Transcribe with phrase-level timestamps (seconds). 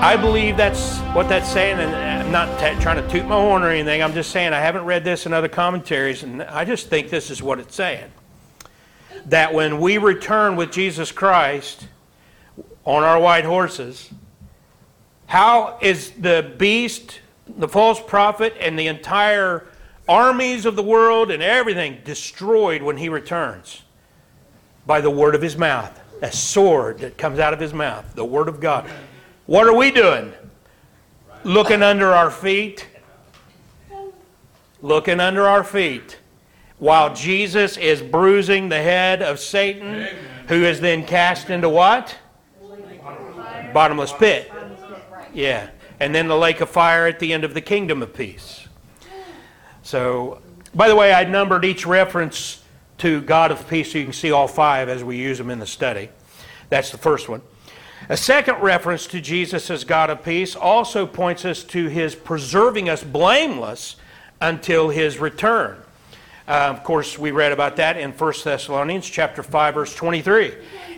[0.00, 3.62] I believe that's what that's saying, and I'm not t- trying to toot my horn
[3.62, 4.02] or anything.
[4.02, 7.30] I'm just saying I haven't read this in other commentaries, and I just think this
[7.30, 8.10] is what it's saying.
[9.26, 11.86] That when we return with Jesus Christ
[12.86, 14.08] on our white horses,
[15.26, 19.66] how is the beast, the false prophet, and the entire
[20.08, 23.82] armies of the world and everything destroyed when he returns?
[24.86, 28.24] By the word of his mouth, a sword that comes out of his mouth, the
[28.24, 28.90] word of God.
[29.50, 30.32] What are we doing?
[31.42, 32.86] Looking under our feet.
[34.80, 36.20] Looking under our feet.
[36.78, 40.06] While Jesus is bruising the head of Satan,
[40.46, 42.16] who is then cast into what?
[43.74, 44.52] Bottomless pit.
[45.34, 45.70] Yeah.
[45.98, 48.68] And then the lake of fire at the end of the kingdom of peace.
[49.82, 50.42] So,
[50.76, 52.62] by the way, I numbered each reference
[52.98, 55.58] to God of peace so you can see all five as we use them in
[55.58, 56.08] the study.
[56.68, 57.42] That's the first one.
[58.08, 62.88] A second reference to Jesus as God of peace also points us to his preserving
[62.88, 63.96] us blameless
[64.40, 65.76] until his return.
[66.48, 70.54] Uh, of course, we read about that in 1 Thessalonians chapter 5 verse 23.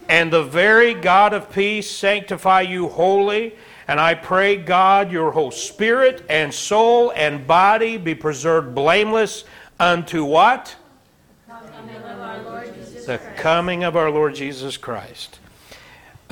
[0.08, 3.56] And the very God of peace sanctify you wholly,
[3.88, 9.44] and I pray God your whole spirit and soul and body be preserved blameless
[9.78, 10.76] unto what?
[13.06, 15.40] The coming of our Lord Jesus Christ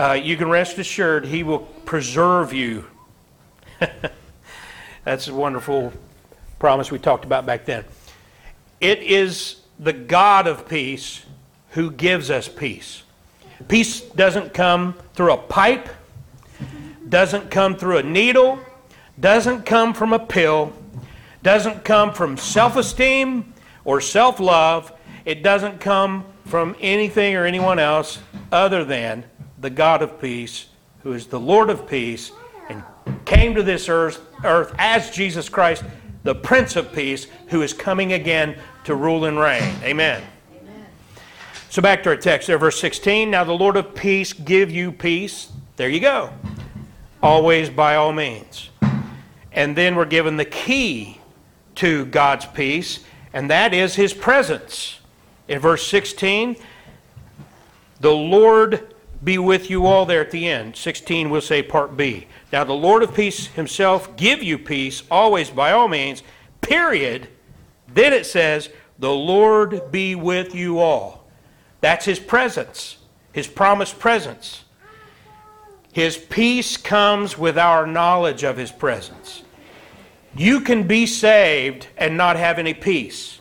[0.00, 2.86] uh, you can rest assured He will preserve you.
[5.04, 5.92] That's a wonderful
[6.58, 7.84] promise we talked about back then.
[8.80, 11.26] It is the God of peace
[11.72, 13.02] who gives us peace.
[13.68, 15.90] Peace doesn't come through a pipe,
[17.06, 18.58] doesn't come through a needle,
[19.18, 20.72] doesn't come from a pill,
[21.42, 23.52] doesn't come from self esteem
[23.84, 24.94] or self love.
[25.26, 28.18] It doesn't come from anything or anyone else
[28.50, 29.26] other than
[29.60, 30.66] the God of peace,
[31.02, 32.32] who is the Lord of peace,
[32.68, 32.82] and
[33.24, 35.84] came to this earth, earth as Jesus Christ,
[36.22, 39.74] the Prince of Peace, who is coming again to rule and reign.
[39.82, 40.22] Amen.
[40.56, 40.86] Amen.
[41.68, 43.30] So back to our text there, verse 16.
[43.30, 45.50] Now the Lord of peace give you peace.
[45.76, 46.32] There you go.
[47.22, 48.70] Always by all means.
[49.52, 51.20] And then we're given the key
[51.76, 55.00] to God's peace, and that is his presence.
[55.48, 56.56] In verse 16,
[58.00, 60.76] the Lord be with you all there at the end.
[60.76, 62.26] 16 we'll say part B.
[62.52, 66.22] Now the Lord of peace himself give you peace always by all means.
[66.60, 67.28] Period.
[67.92, 71.26] Then it says, the Lord be with you all.
[71.80, 72.98] That's his presence,
[73.32, 74.64] his promised presence.
[75.92, 79.42] His peace comes with our knowledge of his presence.
[80.36, 83.40] You can be saved and not have any peace.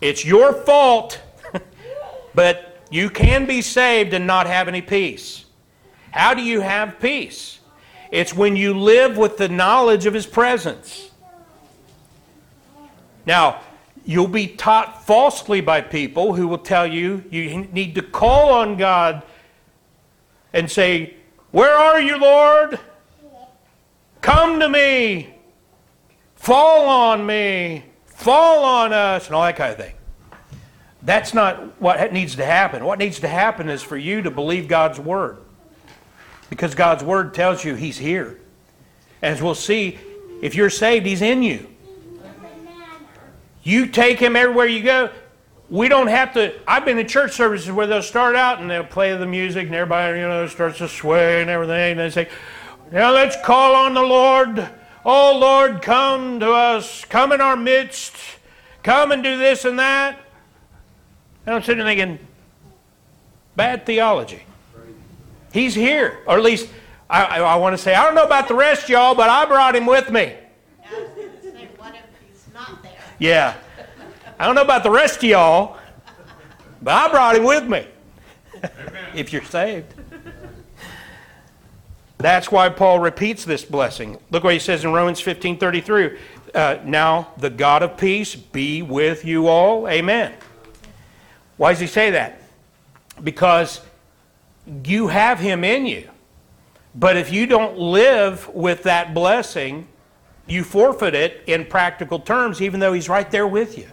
[0.00, 1.20] It's your fault,
[2.34, 5.44] but you can be saved and not have any peace.
[6.10, 7.60] How do you have peace?
[8.10, 11.10] It's when you live with the knowledge of His presence.
[13.26, 13.60] Now,
[14.04, 18.76] you'll be taught falsely by people who will tell you you need to call on
[18.76, 19.22] God
[20.52, 21.14] and say,
[21.50, 22.78] Where are you, Lord?
[24.20, 25.34] Come to me.
[26.36, 27.84] Fall on me.
[28.06, 29.94] Fall on us, and all that kind of thing.
[31.06, 32.84] That's not what needs to happen.
[32.84, 35.38] What needs to happen is for you to believe God's Word.
[36.50, 38.40] Because God's Word tells you He's here.
[39.22, 39.98] As we'll see,
[40.42, 41.68] if you're saved, He's in you.
[43.62, 45.10] You take Him everywhere you go.
[45.70, 46.52] We don't have to.
[46.66, 49.74] I've been in church services where they'll start out and they'll play the music and
[49.76, 51.92] everybody, you know, starts to sway and everything.
[51.92, 52.28] And they say,
[52.90, 54.68] Now let's call on the Lord.
[55.04, 57.04] Oh, Lord, come to us.
[57.04, 58.16] Come in our midst.
[58.82, 60.25] Come and do this and that.
[61.46, 62.18] And I'm sitting thinking,
[63.54, 64.42] bad theology.
[65.52, 66.18] He's here.
[66.26, 66.68] Or at least,
[67.08, 69.46] I, I, I want to say, I don't know about the rest y'all, but I
[69.46, 70.34] brought him with me.
[73.18, 73.54] Yeah.
[74.38, 75.78] I don't know about the rest of y'all,
[76.82, 77.86] but I brought him with me.
[79.14, 79.94] if you're saved.
[82.18, 84.18] That's why Paul repeats this blessing.
[84.30, 86.18] Look what he says in Romans 15 33.
[86.54, 89.86] Uh, now, the God of peace be with you all.
[89.88, 90.32] Amen.
[91.56, 92.40] Why does he say that?
[93.22, 93.80] Because
[94.84, 96.08] you have him in you.
[96.94, 99.86] But if you don't live with that blessing,
[100.46, 103.88] you forfeit it in practical terms, even though he's right there with you.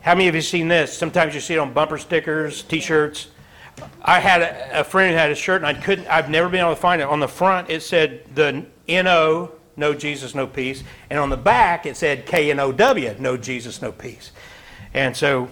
[0.00, 0.96] How many of you seen this?
[0.96, 3.28] Sometimes you see it on bumper stickers, T-shirts.
[4.02, 6.06] I had a, a, friend who had a shirt, and I couldn't.
[6.08, 7.04] I've never been able to find it.
[7.04, 11.86] On the front, it said the N-O, no Jesus, no peace, and on the back,
[11.86, 14.32] it said K-N-O-W, no Jesus, no peace.
[14.94, 15.48] And so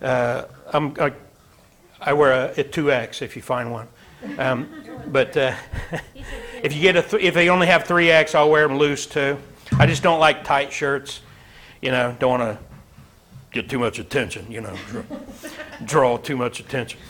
[0.00, 1.12] uh, I,
[2.00, 3.88] I wear a, a 2X if you find one.
[4.38, 4.68] Um,
[5.08, 5.54] but uh,
[6.62, 9.06] if you get a th- if they only have three X, I'll wear them loose
[9.06, 9.38] too.
[9.78, 11.20] I just don't like tight shirts.
[11.80, 12.64] You know, don't want to
[13.50, 14.50] get too much attention.
[14.50, 15.02] You know, draw,
[15.84, 17.00] draw too much attention.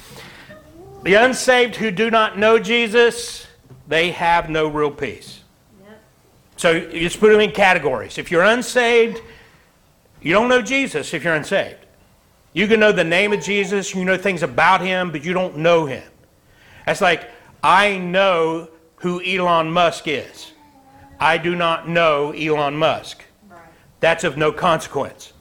[1.02, 3.46] The unsaved who do not know Jesus,
[3.88, 5.40] they have no real peace.
[6.56, 8.18] So you just put them in categories.
[8.18, 9.20] If you're unsaved,
[10.22, 11.78] you don't know Jesus if you're unsaved.
[12.52, 15.58] You can know the name of Jesus, you know things about him, but you don't
[15.58, 16.04] know him.
[16.86, 17.30] That's like,
[17.62, 20.52] I know who Elon Musk is.
[21.18, 23.24] I do not know Elon Musk.
[24.00, 25.32] That's of no consequence.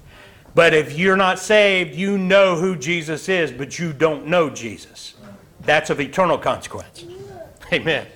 [0.53, 5.15] But if you're not saved, you know who Jesus is, but you don't know Jesus.
[5.61, 7.05] That's of eternal consequence.
[7.73, 8.07] Amen.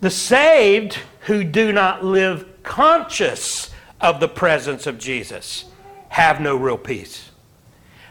[0.00, 3.70] The saved who do not live conscious
[4.04, 5.64] of the presence of Jesus
[6.10, 7.30] have no real peace.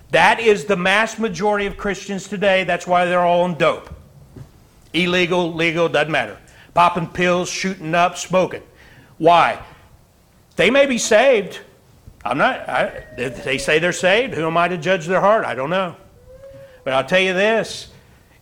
[0.10, 2.64] That is the mass majority of Christians today.
[2.64, 3.94] That's why they're all on dope.
[4.94, 6.40] Illegal, legal, doesn't matter.
[6.74, 8.64] Popping pills, shooting up, smoking.
[9.20, 9.62] Why?
[10.56, 11.60] They may be saved.
[12.26, 14.34] I'm not, I, they say they're saved.
[14.34, 15.46] Who am I to judge their heart?
[15.46, 15.96] I don't know.
[16.84, 17.90] But I'll tell you this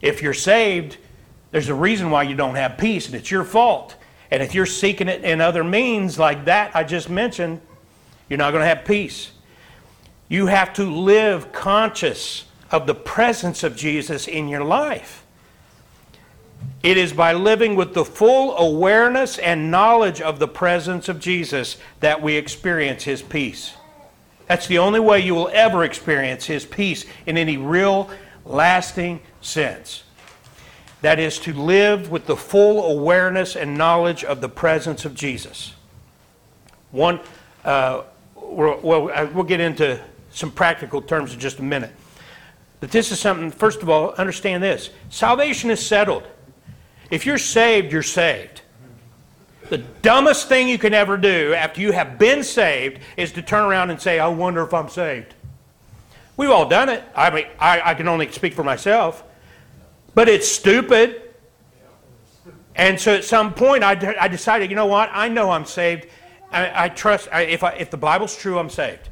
[0.01, 0.97] if you're saved,
[1.51, 3.97] there's a reason why you don't have peace, and it's your fault.
[4.31, 7.61] And if you're seeking it in other means like that I just mentioned,
[8.29, 9.31] you're not going to have peace.
[10.29, 15.25] You have to live conscious of the presence of Jesus in your life.
[16.81, 21.77] It is by living with the full awareness and knowledge of the presence of Jesus
[21.99, 23.73] that we experience His peace.
[24.47, 28.09] That's the only way you will ever experience His peace in any real,
[28.45, 30.03] lasting sense.
[31.01, 35.73] That is to live with the full awareness and knowledge of the presence of Jesus.
[36.91, 37.19] One,
[37.65, 38.03] uh,
[38.35, 38.79] well,
[39.33, 39.99] we'll get into
[40.31, 41.91] some practical terms in just a minute.
[42.79, 46.23] But this is something, first of all, understand this salvation is settled.
[47.09, 48.61] If you're saved, you're saved.
[49.69, 53.63] The dumbest thing you can ever do after you have been saved is to turn
[53.63, 55.33] around and say, I wonder if I'm saved.
[56.35, 57.03] We've all done it.
[57.15, 59.23] I mean, I, I can only speak for myself.
[60.13, 61.21] But it's stupid.
[62.75, 65.09] And so at some point, I, I decided, you know what?
[65.11, 66.07] I know I'm saved.
[66.51, 69.09] I, I trust, I, if, if the Bible's true, I'm saved.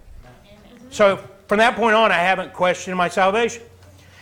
[0.90, 1.18] So
[1.48, 3.64] from that point on, I haven't questioned my salvation.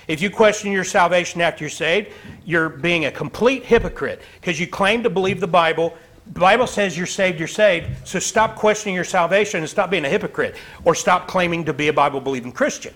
[0.07, 2.13] If you question your salvation after you're saved,
[2.45, 5.97] you're being a complete hypocrite because you claim to believe the Bible.
[6.33, 8.07] The Bible says you're saved, you're saved.
[8.07, 11.89] So stop questioning your salvation and stop being a hypocrite or stop claiming to be
[11.89, 12.93] a Bible believing Christian.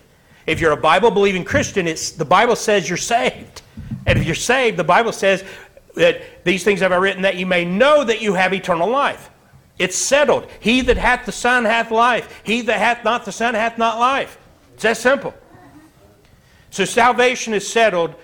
[0.48, 3.62] If you're a Bible believing Christian, it's the Bible says you're saved.
[4.06, 5.44] And if you're saved, the Bible says
[5.96, 9.30] that these things have I written that you may know that you have eternal life.
[9.78, 10.48] It's settled.
[10.60, 12.42] He that hath the Son hath life.
[12.44, 14.38] He that hath not the Son hath not life.
[14.74, 15.34] It's that simple.
[16.70, 18.16] So salvation is settled,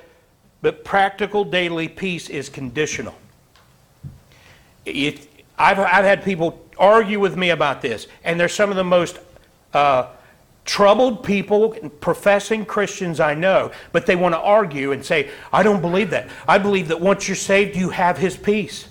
[0.62, 3.16] but practical daily peace is conditional.
[4.86, 5.28] It,
[5.58, 9.20] I've, I've had people argue with me about this, and they're some of the most
[9.74, 10.08] uh,
[10.68, 11.70] troubled people,
[12.02, 16.30] professing Christians I know, but they want to argue and say, I don't believe that.
[16.48, 18.88] I believe that once you're saved, you have His peace.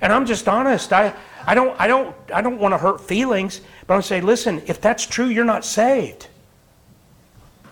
[0.00, 0.92] And I'm just honest.
[0.92, 1.14] I,
[1.46, 4.80] I don't, I don't, I don't want to hurt feelings, but I'm say, listen, if
[4.80, 6.28] that's true, you're not saved.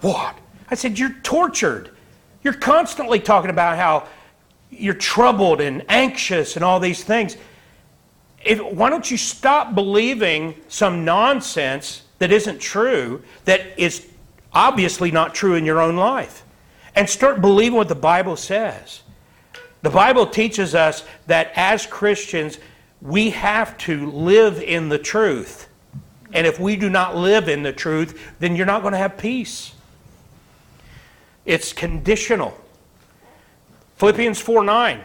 [0.03, 0.37] What?
[0.71, 1.91] I said, you're tortured.
[2.45, 4.07] You're constantly talking about how
[4.71, 7.37] you're troubled and anxious and all these things.
[8.45, 14.07] If, why don't you stop believing some nonsense that isn't true, that is
[14.53, 16.45] obviously not true in your own life.
[16.95, 19.03] And start believing what the Bible says.
[19.83, 22.59] The Bible teaches us that as Christians,
[23.01, 25.69] we have to live in the truth.
[26.33, 29.17] And if we do not live in the truth, then you're not going to have
[29.17, 29.73] peace.
[31.47, 32.57] It's conditional.
[33.97, 35.01] Philippians 4 9.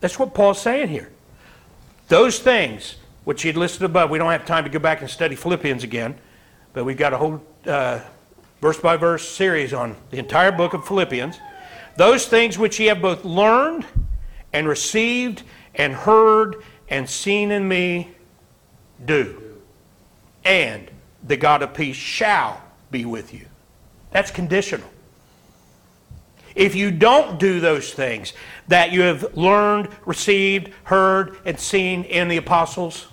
[0.00, 1.12] That's what Paul's saying here.
[2.08, 5.36] Those things which he listed above, we don't have time to go back and study
[5.36, 6.18] Philippians again.
[6.76, 11.40] But we've got a whole verse by verse series on the entire book of Philippians.
[11.96, 13.86] Those things which ye have both learned
[14.52, 15.42] and received
[15.74, 16.56] and heard
[16.90, 18.10] and seen in me,
[19.02, 19.58] do.
[20.44, 20.90] And
[21.26, 23.46] the God of peace shall be with you.
[24.10, 24.90] That's conditional.
[26.54, 28.34] If you don't do those things
[28.68, 33.06] that you have learned, received, heard, and seen in the apostles,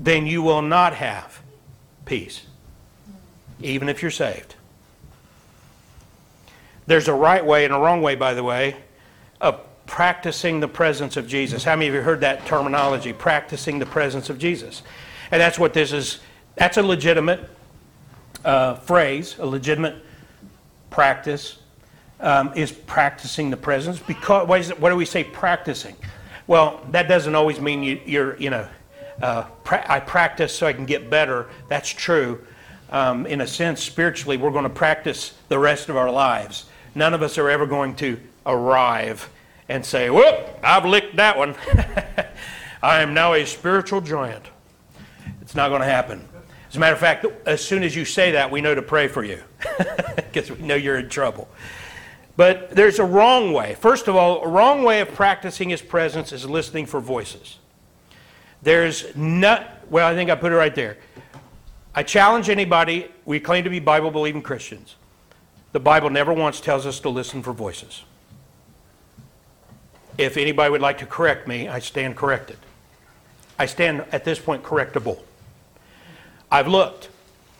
[0.00, 1.42] then you will not have
[2.04, 2.46] peace
[3.62, 4.54] even if you're saved.
[6.86, 8.76] There's a right way and a wrong way, by the way,
[9.40, 11.64] of practicing the presence of Jesus.
[11.64, 14.82] How many of you heard that terminology, practicing the presence of Jesus?
[15.30, 16.20] And that's what this is.
[16.56, 17.48] That's a legitimate
[18.44, 19.96] uh, phrase, a legitimate
[20.90, 21.58] practice.
[22.22, 23.98] um, is practicing the presence.
[23.98, 25.96] Because what, is what do we say practicing?
[26.46, 28.66] Well, that doesn't always mean you, you're, you know,
[29.20, 31.50] uh, pra- I practice so I can get better.
[31.68, 32.44] That's true.
[32.92, 36.66] Um, in a sense, spiritually, we're going to practice the rest of our lives.
[36.94, 39.30] None of us are ever going to arrive
[39.68, 41.54] and say, Whoop, I've licked that one.
[42.82, 44.44] I am now a spiritual giant.
[45.40, 46.28] It's not going to happen.
[46.68, 49.08] As a matter of fact, as soon as you say that, we know to pray
[49.08, 49.42] for you
[50.16, 51.48] because we know you're in trouble.
[52.36, 53.74] But there's a wrong way.
[53.74, 57.58] First of all, a wrong way of practicing his presence is listening for voices.
[58.62, 60.98] There's not, well, I think I put it right there.
[61.94, 64.96] I challenge anybody, we claim to be Bible believing Christians.
[65.72, 68.04] The Bible never once tells us to listen for voices.
[70.16, 72.58] If anybody would like to correct me, I stand corrected.
[73.58, 75.20] I stand at this point correctable.
[76.50, 77.08] I've looked.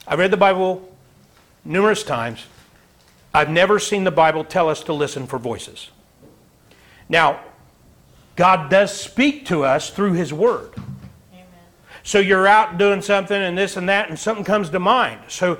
[0.06, 0.94] I've read the Bible
[1.64, 2.44] numerous times.
[3.34, 5.90] I've never seen the Bible tell us to listen for voices.
[7.08, 7.40] Now,
[8.36, 10.74] God does speak to us through His Word.
[12.02, 15.20] So you're out doing something and this and that, and something comes to mind.
[15.28, 15.58] So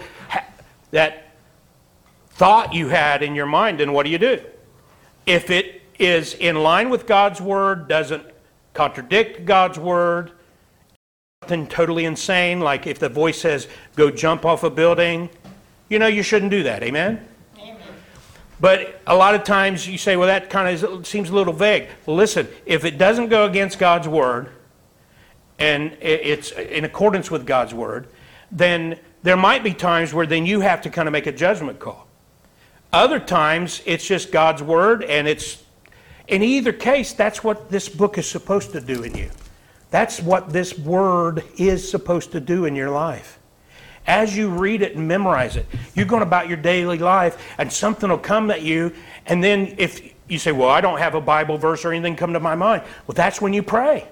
[0.90, 1.34] that
[2.30, 4.40] thought you had in your mind, then what do you do?
[5.26, 8.24] If it is in line with God's Word, doesn't
[8.74, 10.32] contradict God's Word,
[11.42, 15.30] something totally insane, like if the voice says, go jump off a building,
[15.88, 16.82] you know you shouldn't do that.
[16.82, 17.24] Amen?
[17.58, 17.76] Amen.
[18.58, 21.88] But a lot of times you say, well, that kind of seems a little vague.
[22.06, 24.50] Well, listen, if it doesn't go against God's Word,
[25.62, 28.08] and it's in accordance with God's Word,
[28.50, 31.78] then there might be times where then you have to kind of make a judgment
[31.78, 32.08] call.
[32.92, 35.62] Other times it's just God's Word, and it's
[36.26, 39.30] in either case, that's what this book is supposed to do in you.
[39.90, 43.38] That's what this word is supposed to do in your life.
[44.06, 48.08] As you read it and memorize it, you're going about your daily life, and something
[48.08, 48.92] will come at you.
[49.26, 52.32] And then if you say, Well, I don't have a Bible verse or anything come
[52.32, 54.08] to my mind, well, that's when you pray.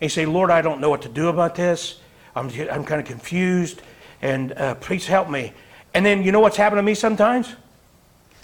[0.00, 2.00] And you say, Lord, I don't know what to do about this.
[2.36, 3.82] I'm, I'm kind of confused,
[4.22, 5.52] and uh, please help me.
[5.94, 7.54] And then you know what's happened to me sometimes?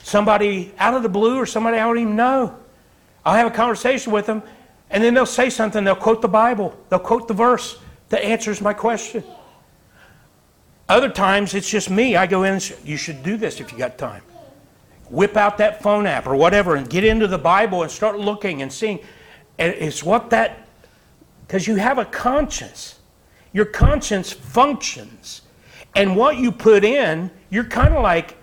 [0.02, 2.56] Somebody out of the blue or somebody I don't even know
[3.24, 4.42] I'll have a conversation with them,
[4.90, 5.84] and then they'll say something.
[5.84, 7.78] They'll quote the Bible, they'll quote the verse
[8.08, 9.22] that answers my question.
[10.88, 12.16] Other times, it's just me.
[12.16, 14.22] I go in and say, You should do this if you got time.
[15.08, 18.62] Whip out that phone app or whatever and get into the Bible and start looking
[18.62, 18.98] and seeing.
[19.58, 20.66] And it's what that,
[21.50, 23.00] because you have a conscience.
[23.52, 25.42] Your conscience functions.
[25.96, 28.36] And what you put in, you're kind of like,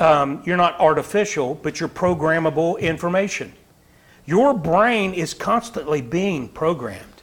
[0.00, 3.52] um, you're not artificial, but you're programmable information.
[4.26, 7.22] Your brain is constantly being programmed.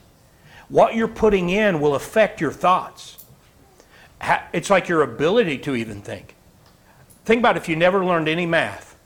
[0.70, 3.22] What you're putting in will affect your thoughts.
[4.54, 6.36] It's like your ability to even think.
[7.26, 8.96] Think about if you never learned any math.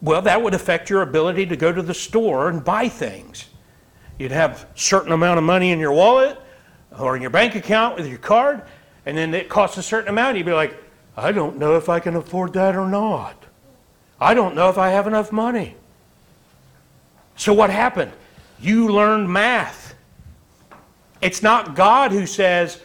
[0.00, 3.49] Well, that would affect your ability to go to the store and buy things.
[4.20, 6.38] You'd have a certain amount of money in your wallet
[6.98, 8.60] or in your bank account with your card,
[9.06, 10.36] and then it costs a certain amount.
[10.36, 10.76] You'd be like,
[11.16, 13.42] I don't know if I can afford that or not.
[14.20, 15.74] I don't know if I have enough money.
[17.36, 18.12] So what happened?
[18.60, 19.94] You learned math.
[21.22, 22.78] It's not God who says,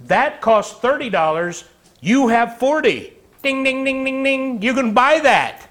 [0.00, 1.64] that costs $30,
[2.02, 3.14] you have 40.
[3.42, 4.60] Ding, ding, ding, ding, ding.
[4.60, 5.70] You can buy that.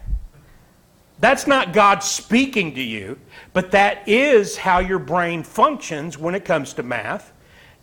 [1.22, 3.20] That's not God speaking to you,
[3.54, 7.32] but that is how your brain functions when it comes to math.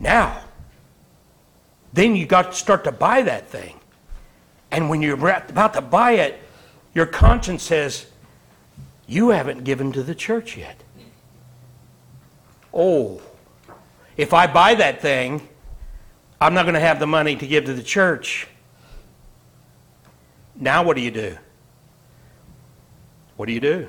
[0.01, 0.43] Now,
[1.93, 3.79] then you got to start to buy that thing.
[4.73, 6.41] And when you're about to buy it,
[6.95, 8.07] your conscience says,
[9.07, 10.83] you haven't given to the church yet.
[12.75, 13.23] Oh,
[14.17, 15.49] if I buy that thing,
[16.41, 18.49] I'm not going to have the money to give to the church.
[20.57, 21.39] Now, what do you do?
[23.39, 23.89] What do you do?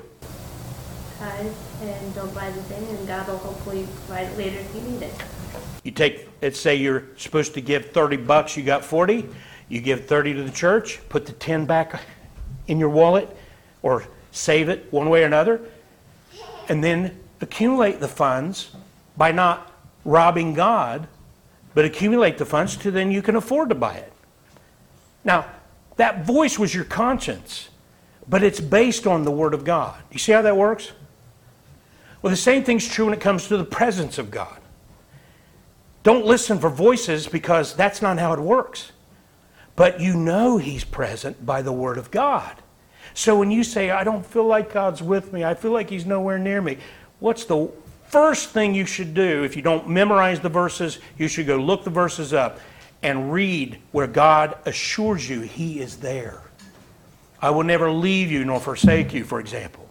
[1.18, 1.52] Tithe
[1.82, 5.02] and don't buy the thing, and God will hopefully provide it later if you need
[5.02, 5.12] it.
[5.82, 9.28] You take, let's say you're supposed to give 30 bucks, you got 40.
[9.68, 12.00] You give 30 to the church, put the 10 back
[12.68, 13.36] in your wallet,
[13.82, 15.60] or save it one way or another,
[16.68, 18.70] and then accumulate the funds
[19.16, 19.72] by not
[20.04, 21.08] robbing God,
[21.74, 24.12] but accumulate the funds to then you can afford to buy it.
[25.24, 25.46] Now,
[25.96, 27.69] that voice was your conscience,
[28.30, 30.00] but it's based on the Word of God.
[30.12, 30.92] You see how that works?
[32.22, 34.56] Well, the same thing's true when it comes to the presence of God.
[36.04, 38.92] Don't listen for voices because that's not how it works.
[39.74, 42.54] But you know He's present by the Word of God.
[43.14, 46.06] So when you say, I don't feel like God's with me, I feel like He's
[46.06, 46.78] nowhere near me,
[47.18, 47.68] what's the
[48.06, 51.00] first thing you should do if you don't memorize the verses?
[51.18, 52.60] You should go look the verses up
[53.02, 56.42] and read where God assures you He is there.
[57.42, 59.88] I will never leave you nor forsake you, for example.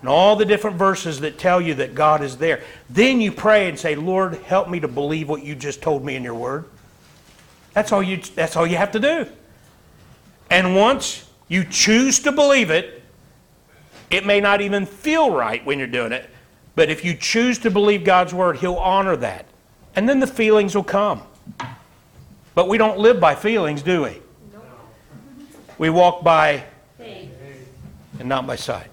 [0.00, 2.62] And all the different verses that tell you that God is there.
[2.88, 6.16] Then you pray and say, Lord, help me to believe what you just told me
[6.16, 6.64] in your word.
[7.74, 9.26] That's all you, that's all you have to do.
[10.50, 13.02] And once you choose to believe it,
[14.10, 16.28] it may not even feel right when you're doing it,
[16.74, 19.46] but if you choose to believe God's word, He'll honor that.
[19.94, 21.22] And then the feelings will come.
[22.54, 24.20] But we don't live by feelings, do we?
[25.80, 26.64] We walk by
[26.98, 27.30] Faith.
[28.18, 28.88] and not by sight.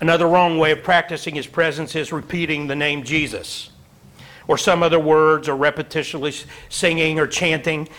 [0.00, 3.68] Another wrong way of practicing His presence is repeating the name Jesus
[4.48, 7.90] or some other words or repetitionally singing or chanting.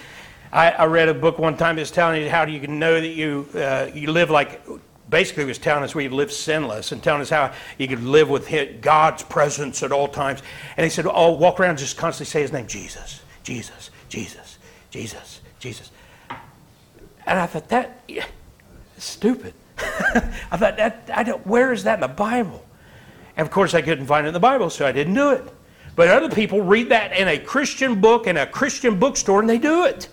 [0.51, 3.09] I, I read a book one time that's telling you how you can know that
[3.09, 4.65] you, uh, you live like,
[5.07, 8.27] basically it was telling us we live sinless and telling us how you could live
[8.27, 8.49] with
[8.81, 10.41] God's presence at all times.
[10.77, 14.57] And he said, oh, walk around just constantly say his name, Jesus, Jesus, Jesus,
[14.89, 15.91] Jesus, Jesus.
[17.25, 18.25] And I thought, that, yeah,
[18.97, 19.53] stupid.
[19.77, 22.63] I thought, that, I don't, where is that in the Bible?
[23.35, 25.43] And of course, I couldn't find it in the Bible, so I didn't do it.
[25.95, 29.59] But other people read that in a Christian book in a Christian bookstore and they
[29.59, 30.09] do it.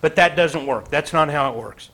[0.00, 0.88] But that doesn't work.
[0.88, 1.90] That's not how it works.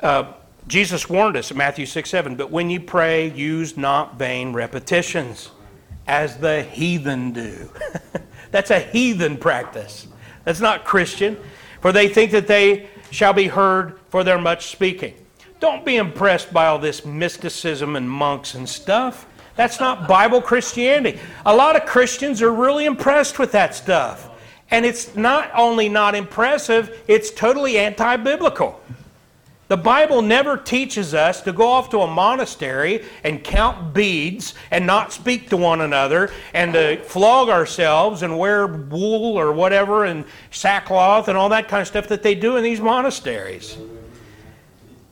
[0.00, 0.32] Uh,
[0.68, 5.50] Jesus warned us in Matthew 6 7, but when you pray, use not vain repetitions
[6.06, 7.70] as the heathen do.
[8.50, 10.06] That's a heathen practice.
[10.44, 11.36] That's not Christian.
[11.80, 15.14] For they think that they shall be heard for their much speaking.
[15.60, 19.26] Don't be impressed by all this mysticism and monks and stuff.
[19.56, 21.18] That's not Bible Christianity.
[21.46, 24.30] A lot of Christians are really impressed with that stuff.
[24.70, 28.80] And it's not only not impressive, it's totally anti biblical.
[29.68, 34.86] The Bible never teaches us to go off to a monastery and count beads and
[34.86, 40.24] not speak to one another and to flog ourselves and wear wool or whatever and
[40.52, 43.76] sackcloth and all that kind of stuff that they do in these monasteries.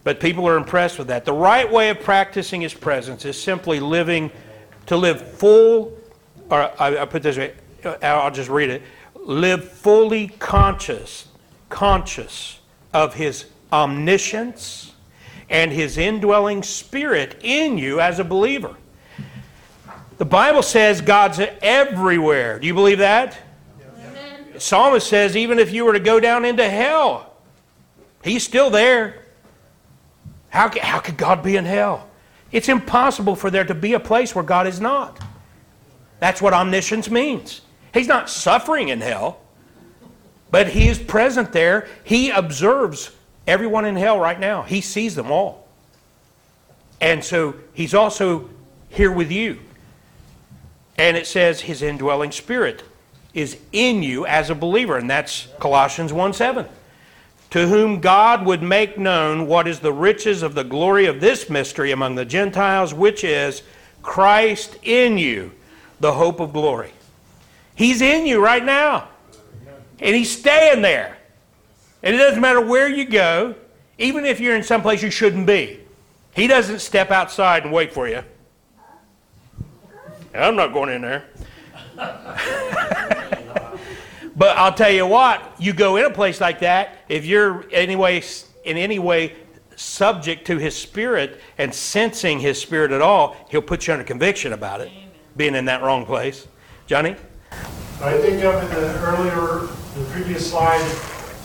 [0.04, 1.24] But people are impressed with that.
[1.24, 4.30] The right way of practicing His presence is simply living
[4.86, 5.98] to live full,
[6.48, 7.54] or I, I put this way,
[8.02, 8.82] I'll just read it.
[9.16, 11.26] Live fully conscious,
[11.70, 12.60] conscious
[12.92, 14.92] of His omniscience
[15.50, 18.76] and His indwelling spirit in you as a believer.
[20.16, 22.60] The Bible says God's everywhere.
[22.60, 23.36] Do you believe that?
[24.06, 24.60] Amen.
[24.60, 27.34] Psalmist says even if you were to go down into hell,
[28.22, 29.22] He's still there.
[30.48, 32.08] How, how could God be in hell?
[32.52, 35.20] It's impossible for there to be a place where God is not.
[36.20, 37.62] That's what omniscience means.
[37.92, 39.40] He's not suffering in hell,
[40.52, 41.88] but He is present there.
[42.04, 43.10] He observes
[43.46, 45.68] everyone in hell right now, He sees them all.
[47.00, 48.50] And so He's also
[48.88, 49.60] here with you.
[50.96, 52.82] And it says His indwelling spirit
[53.32, 56.66] is in you as a believer, and that's Colossians 1 7
[57.54, 61.48] to whom God would make known what is the riches of the glory of this
[61.48, 63.62] mystery among the Gentiles, which is
[64.02, 65.52] Christ in you,
[66.00, 66.90] the hope of glory.
[67.76, 69.06] He's in you right now,
[70.00, 71.16] and He's staying there.
[72.04, 73.56] And it doesn't matter where you go,
[73.98, 75.80] even if you're in some place you shouldn't be.
[76.32, 78.22] He doesn't step outside and wait for you.
[80.32, 81.24] I'm not going in there.
[84.36, 88.22] But I'll tell you what, you go in a place like that, if you're anyway
[88.64, 89.34] in any way
[89.76, 94.52] subject to his spirit and sensing his spirit at all, he'll put you under conviction
[94.52, 94.90] about it,
[95.36, 96.48] being in that wrong place.
[96.86, 97.14] Johnny?
[98.00, 100.82] I think of in the earlier, the previous slide,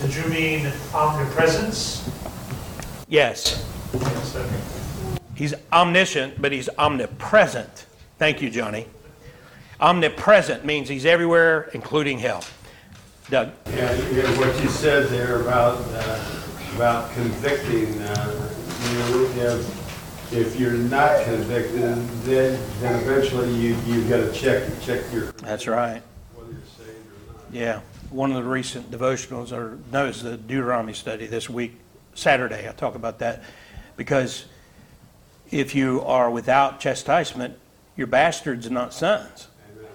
[0.02, 2.10] did you mean omnipresence?
[3.08, 3.66] Yes.
[3.94, 5.20] Yes, okay.
[5.36, 7.86] He's omniscient, but he's omnipresent.
[8.18, 8.88] Thank you, Johnny.
[9.80, 12.44] Omnipresent means he's everywhere, including hell.
[13.30, 13.52] Doug?
[13.68, 16.42] Yeah, you know, what you said there about, uh,
[16.76, 18.50] about convicting, uh,
[18.90, 21.82] you know, if, if you're not convicted,
[22.24, 26.02] then, then eventually you, you've got to check, check your, That's right.
[26.36, 27.44] whether you're saved or not.
[27.54, 31.74] Yeah, one of the recent devotionals, or no, it's the Deuteronomy study this week,
[32.16, 32.68] Saturday.
[32.68, 33.44] I talk about that
[33.98, 34.46] because
[35.52, 37.58] if you are without chastisement,
[37.96, 39.48] you're bastards and not sons.
[39.72, 39.92] Amen.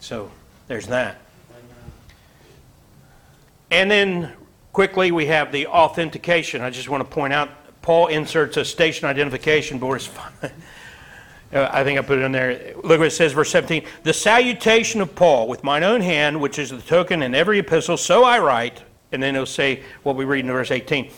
[0.00, 0.30] So
[0.68, 1.20] there's that.
[3.70, 4.32] And then
[4.72, 6.62] quickly, we have the authentication.
[6.62, 7.50] I just want to point out
[7.82, 9.96] Paul inserts a station identification board.
[10.00, 10.06] It's
[10.40, 10.50] fine.
[11.52, 12.74] Uh, I think I put it in there.
[12.76, 13.84] Look what it says, verse 17.
[14.04, 17.96] The salutation of Paul with mine own hand, which is the token in every epistle,
[17.96, 18.82] so I write.
[19.12, 21.10] And then it'll say what we read in verse 18.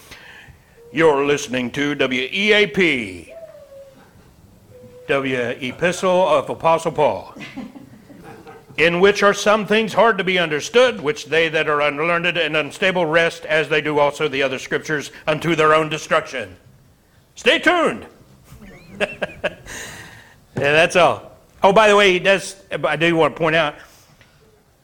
[0.90, 3.30] You're listening to WEAP,
[5.08, 7.34] W Epistle of Apostle Paul,
[8.78, 12.56] in which are some things hard to be understood, which they that are unlearned and
[12.56, 16.56] unstable rest, as they do also the other scriptures, unto their own destruction.
[17.34, 18.06] Stay tuned.
[20.62, 21.32] yeah, that's all.
[21.60, 22.54] Oh, by the way, he does.
[22.70, 23.74] I do want to point out.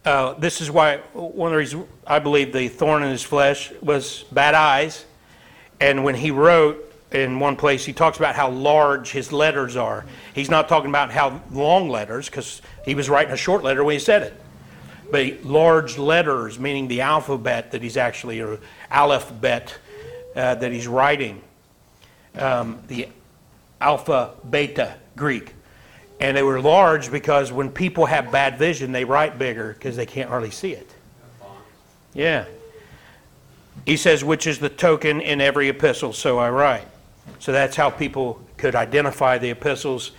[0.04, 3.70] Uh, this is why one of the reasons I believe the thorn in his flesh
[3.80, 5.04] was bad eyes,
[5.80, 10.04] and when he wrote in one place, he talks about how large his letters are.
[10.34, 13.92] He's not talking about how long letters, because he was writing a short letter when
[13.92, 14.34] he said it.
[15.12, 18.58] But large letters, meaning the alphabet that he's actually, or
[18.90, 19.78] alphabet
[20.34, 21.40] uh, that he's writing,
[22.34, 23.10] um, the
[23.80, 25.54] alpha, beta Greek.
[26.20, 30.06] And they were large because when people have bad vision, they write bigger because they
[30.06, 30.90] can't hardly see it.
[32.12, 32.46] Yeah.
[33.86, 36.86] He says, which is the token in every epistle, so I write.
[37.38, 40.10] So that's how people could identify the epistles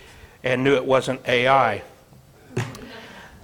[0.43, 1.83] and knew it wasn't AI.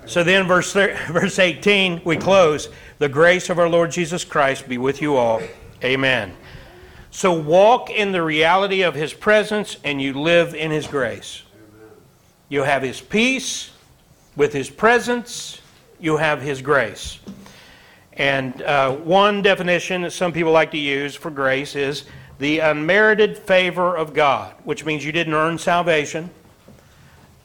[0.06, 2.70] So then, verse, verse 18, we close.
[3.00, 5.42] The grace of our Lord Jesus Christ be with you all.
[5.84, 6.34] Amen.
[7.12, 11.44] So walk in the reality of his presence and you live in his grace.
[12.50, 13.72] You have his peace
[14.36, 15.62] with his presence,
[16.00, 17.20] you have his grace.
[18.14, 22.06] And uh, one definition that some people like to use for grace is
[22.38, 26.30] the unmerited favor of God, which means you didn't earn salvation.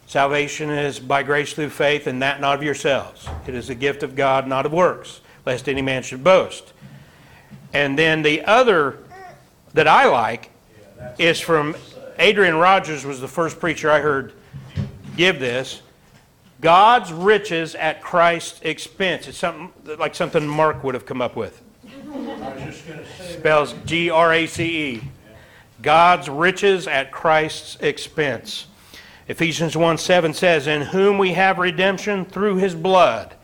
[0.05, 3.27] Salvation is by grace through faith, and that not of yourselves.
[3.47, 6.73] It is a gift of God, not of works, lest any man should boast.
[7.73, 8.99] And then the other
[9.73, 10.51] that I like
[11.17, 11.75] is from
[12.19, 14.33] Adrian Rogers was the first preacher I heard
[15.15, 15.81] give this.
[16.61, 19.27] God's riches at Christ's expense.
[19.27, 21.61] It's something like something Mark would have come up with.
[23.19, 25.01] Spells G R A C E.
[25.81, 28.67] God's riches at Christ's expense.
[29.27, 33.35] Ephesians 1 7 says, In whom we have redemption through his blood,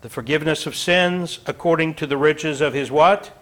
[0.00, 3.36] the forgiveness of sins according to the riches of his what?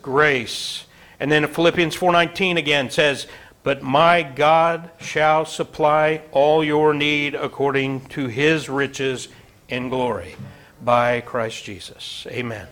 [0.00, 0.86] Grace.
[1.18, 3.26] And then Philippians 4:19 again says,
[3.66, 9.26] "But my God shall supply all your need according to his riches
[9.68, 10.36] in glory
[10.80, 12.68] by Christ Jesus." Amen.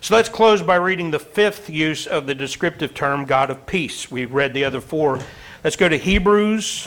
[0.00, 4.08] So let's close by reading the fifth use of the descriptive term God of peace.
[4.08, 5.18] We've read the other four.
[5.64, 6.86] Let's go to Hebrews,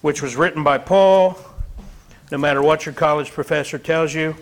[0.00, 1.38] which was written by Paul,
[2.32, 4.34] no matter what your college professor tells you.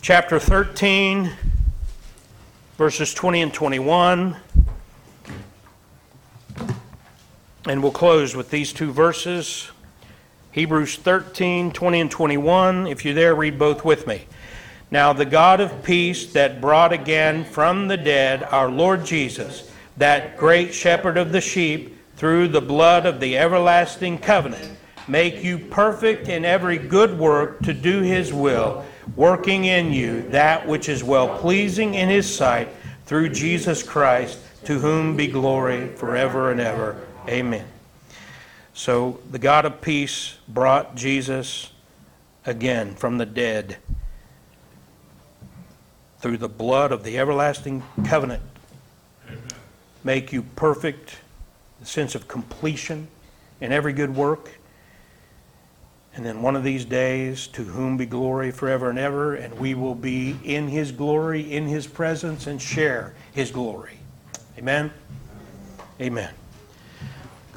[0.00, 1.32] Chapter 13,
[2.76, 4.36] verses 20 and 21.
[7.68, 9.70] And we'll close with these two verses.
[10.52, 12.86] Hebrews 13, 20 and 21.
[12.86, 14.24] If you're there, read both with me.
[14.90, 20.38] Now the God of peace that brought again from the dead our Lord Jesus, that
[20.38, 26.26] great shepherd of the sheep, through the blood of the everlasting covenant, make you perfect
[26.28, 28.82] in every good work to do his will,
[29.14, 32.70] working in you that which is well pleasing in his sight,
[33.04, 37.07] through Jesus Christ, to whom be glory forever and ever.
[37.28, 37.66] Amen.
[38.72, 41.70] So the God of peace brought Jesus
[42.46, 43.76] again from the dead
[46.20, 48.42] through the blood of the everlasting covenant.
[49.26, 49.42] Amen.
[50.02, 51.18] Make you perfect,
[51.80, 53.08] the sense of completion
[53.60, 54.58] in every good work.
[56.14, 59.74] And then one of these days, to whom be glory forever and ever, and we
[59.74, 63.98] will be in his glory, in his presence, and share his glory.
[64.56, 64.90] Amen?
[66.00, 66.30] Amen.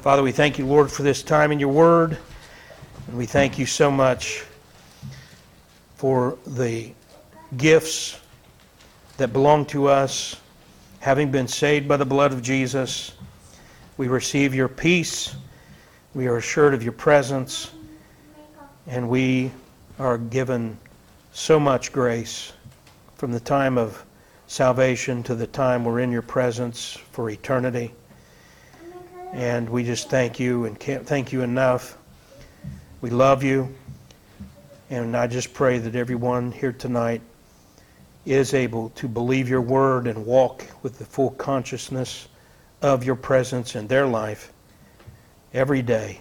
[0.02, 2.18] Father, we thank you, Lord, for this time in your word.
[3.06, 4.44] And we thank you so much
[5.94, 6.90] for the
[7.56, 8.18] gifts
[9.18, 10.40] that belong to us,
[10.98, 13.12] having been saved by the blood of Jesus.
[13.96, 15.36] We receive your peace.
[16.14, 17.70] We are assured of your presence.
[18.88, 19.52] And we
[20.00, 20.78] are given
[21.32, 22.52] so much grace
[23.14, 24.04] from the time of
[24.48, 27.92] salvation to the time we're in your presence for eternity.
[29.32, 31.96] And we just thank you and can't thank you enough.
[33.00, 33.74] We love you.
[34.90, 37.22] And I just pray that everyone here tonight
[38.26, 42.28] is able to believe your word and walk with the full consciousness
[42.82, 44.52] of your presence in their life
[45.54, 46.20] every day.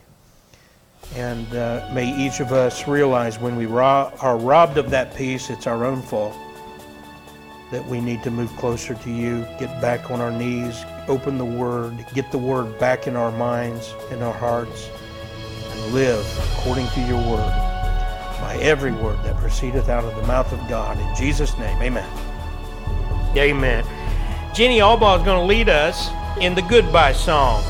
[1.15, 5.67] And uh, may each of us realize when we are robbed of that peace, it's
[5.67, 6.35] our own fault.
[7.71, 11.45] That we need to move closer to you, get back on our knees, open the
[11.45, 14.89] Word, get the Word back in our minds, in our hearts,
[15.69, 17.51] and live according to your Word,
[18.39, 20.97] by every word that proceedeth out of the mouth of God.
[20.97, 22.09] In Jesus' name, amen.
[23.35, 23.85] Amen.
[24.53, 27.61] Jenny Albaugh is going to lead us in the goodbye song.